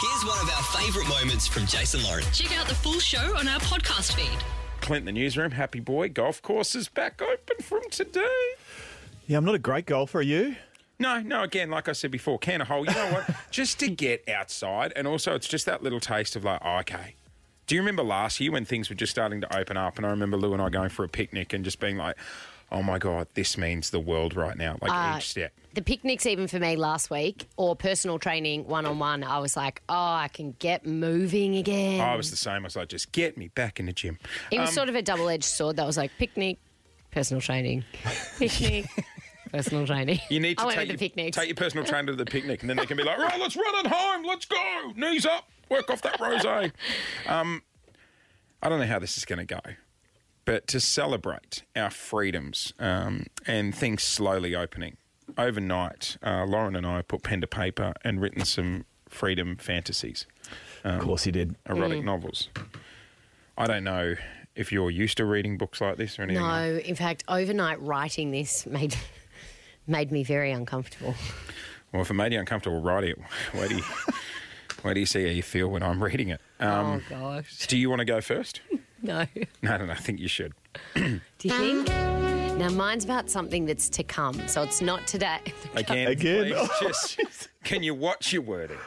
[0.00, 2.24] Here's one of our favourite moments from Jason Lauren.
[2.32, 4.38] Check out the full show on our podcast feed.
[4.80, 6.08] Clint, the newsroom, happy boy.
[6.08, 8.54] Golf course is back open from today.
[9.26, 10.20] Yeah, I'm not a great golfer.
[10.20, 10.56] Are you?
[10.98, 12.86] No, no, again, like I said before, can a hole.
[12.86, 13.36] You know what?
[13.50, 14.94] just to get outside.
[14.96, 17.16] And also, it's just that little taste of like, oh, okay.
[17.66, 19.98] Do you remember last year when things were just starting to open up?
[19.98, 22.16] And I remember Lou and I going for a picnic and just being like,
[22.72, 24.76] oh my God, this means the world right now.
[24.80, 25.52] Like Uh, each step.
[25.74, 29.56] The picnics, even for me last week, or personal training one on one, I was
[29.56, 32.00] like, oh, I can get moving again.
[32.00, 32.56] I was the same.
[32.56, 34.18] I was like, just get me back in the gym.
[34.50, 36.58] it was um, sort of a double edged sword that was like picnic,
[37.12, 37.84] personal training,
[38.38, 38.86] picnic,
[39.52, 40.18] personal training.
[40.28, 42.76] You need to take, the your, take your personal trainer to the picnic, and then
[42.76, 44.24] they can be like, right, let's run it home.
[44.24, 44.92] Let's go.
[44.96, 45.48] Knees up.
[45.68, 46.72] Work off that rosé.
[47.28, 47.62] Um,
[48.62, 49.60] I don't know how this is going to go,
[50.50, 54.96] but to celebrate our freedoms um, and things slowly opening,
[55.38, 60.26] overnight, uh, Lauren and I put pen to paper and written some freedom fantasies,
[60.82, 61.54] of course he did.
[61.68, 62.48] erotic novels.
[63.56, 64.16] I don't know
[64.56, 66.42] if you're used to reading books like this or anything.
[66.42, 68.96] no, in fact, overnight writing this made
[69.86, 71.14] made me very uncomfortable.
[71.92, 73.18] Well, if it made you uncomfortable writing it,
[73.52, 73.84] where do you,
[74.82, 76.40] where do you see how you feel when I'm reading it?
[76.58, 78.62] Um, oh gosh, do you want to go first?
[79.02, 79.26] no.
[79.62, 79.92] No, no, no.
[79.92, 80.52] I think you should.
[80.94, 81.88] Do you think?
[82.58, 85.38] Now mine's about something that's to come, so it's not today.
[85.74, 86.44] Again, Again?
[86.52, 88.78] please, Oh, just can you watch your wording?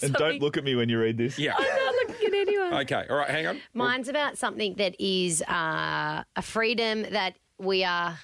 [0.00, 1.38] And don't look at me when you read this.
[1.38, 1.54] Yeah.
[1.58, 2.74] I'm not looking at anyone.
[2.82, 3.04] Okay.
[3.10, 3.28] All right.
[3.28, 3.60] Hang on.
[3.74, 8.18] Mine's about something that is uh, a freedom that we are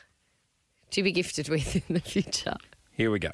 [0.92, 2.54] to be gifted with in the future.
[2.92, 3.30] Here we go.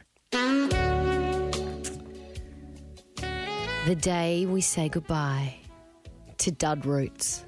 [3.86, 5.56] The day we say goodbye
[6.39, 7.45] to dud roots.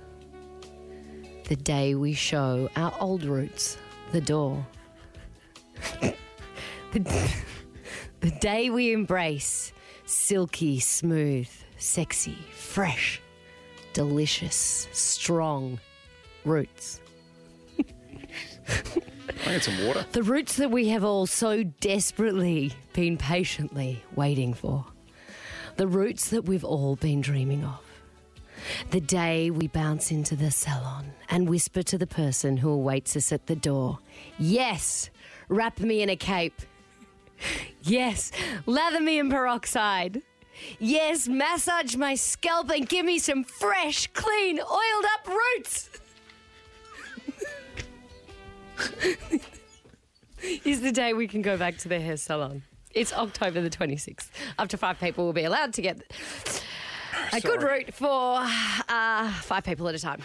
[1.49, 3.79] The day we show our old roots
[4.11, 4.67] the door.
[6.93, 7.35] the,
[8.19, 9.73] the day we embrace
[10.07, 13.21] silky, smooth, sexy, fresh,
[13.93, 15.79] delicious, strong
[16.45, 17.01] roots.
[17.79, 20.05] I get some water.
[20.11, 24.85] The roots that we have all so desperately been patiently waiting for.
[25.77, 27.86] The roots that we've all been dreaming of.
[28.91, 33.33] The day we bounce into the salon and whisper to the person who awaits us
[33.33, 33.99] at the door,
[34.39, 35.11] Yes,
[35.49, 36.61] wrap me in a cape.
[37.83, 38.33] Yes,
[38.65, 40.23] lather me in peroxide.
[40.79, 45.91] Yes, massage my scalp and give me some fresh, clean, oiled up roots.
[50.65, 52.63] is the day we can go back to the hair salon.
[52.93, 54.31] It's October the 26th.
[54.59, 56.03] Up to five people will be allowed to get
[57.37, 57.85] a good Sorry.
[57.85, 58.41] route for
[58.89, 60.23] uh, five people at a time.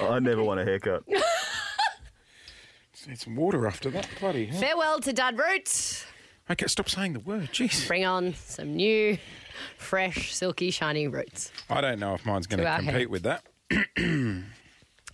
[0.00, 1.04] I never want a haircut.
[2.94, 4.08] Just need some water after that.
[4.20, 4.60] Bloody hell.
[4.60, 6.04] Farewell to dud roots.
[6.50, 7.50] Okay, stop saying the word.
[7.52, 7.86] Jeez.
[7.86, 9.16] Bring on some new,
[9.78, 11.52] fresh, silky, shiny roots.
[11.70, 13.10] I don't know if mine's going To to our compete hands.
[13.10, 13.44] with that.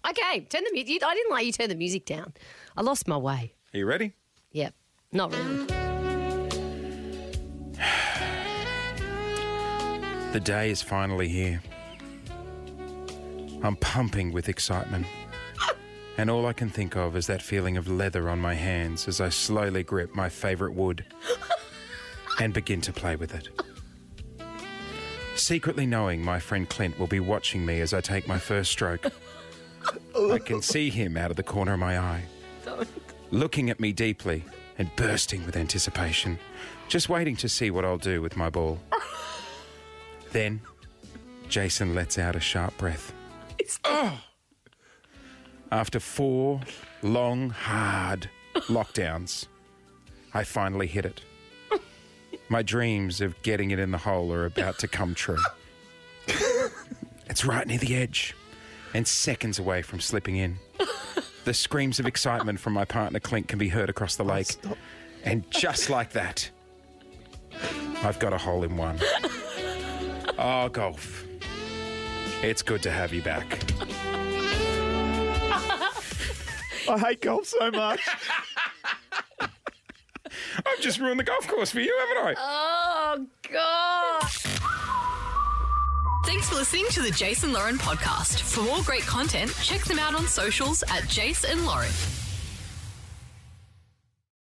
[0.09, 1.03] Okay, turn the music.
[1.05, 2.33] I didn't like you turn the music down.
[2.77, 3.53] I lost my way.
[3.75, 4.13] Are you ready?
[4.53, 4.73] Yep,
[5.13, 5.67] not really.
[10.33, 11.63] The day is finally here.
[13.63, 15.07] I'm pumping with excitement.
[16.19, 19.21] And all I can think of is that feeling of leather on my hands as
[19.21, 21.05] I slowly grip my favourite wood
[22.41, 23.49] and begin to play with it.
[25.37, 29.07] Secretly knowing my friend Clint will be watching me as I take my first stroke,
[30.33, 32.25] I can see him out of the corner of my eye,
[33.31, 34.45] looking at me deeply
[34.77, 36.37] and bursting with anticipation,
[36.89, 38.81] just waiting to see what I'll do with my ball.
[40.33, 40.61] Then,
[41.49, 43.13] Jason lets out a sharp breath.
[43.85, 44.21] Oh!
[45.71, 46.61] After four
[47.03, 49.47] long, hard lockdowns,
[50.33, 51.21] I finally hit it.
[52.49, 55.43] My dreams of getting it in the hole are about to come true.
[57.29, 58.35] It's right near the edge
[58.95, 60.59] and seconds away from slipping in.
[61.45, 64.57] The screams of excitement from my partner Clint can be heard across the lake.
[64.67, 64.77] Oh,
[65.25, 66.51] and just like that,
[68.03, 68.99] I've got a hole in one.
[70.39, 71.25] Oh, golf.
[72.43, 73.61] It's good to have you back.
[76.89, 78.01] I hate golf so much.
[79.41, 82.35] I've just ruined the golf course for you, haven't I?
[82.39, 84.23] Oh, God.
[86.25, 88.41] Thanks for listening to the Jason Lauren podcast.
[88.43, 91.91] For more great content, check them out on socials at Jason Lauren.